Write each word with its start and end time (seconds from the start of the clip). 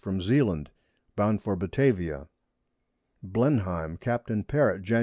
from 0.01 0.19
Zealand, 0.21 0.71
bound 1.15 1.43
for 1.43 1.55
Batavia. 1.55 2.27
Blenheim, 3.21 3.97
Capt. 3.97 4.31
Parrot, 4.47 4.81
_Jan. 4.81 4.99